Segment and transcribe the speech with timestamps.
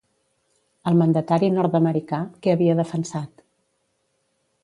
[0.91, 3.45] El mandatari nord-americà, què havia defensat?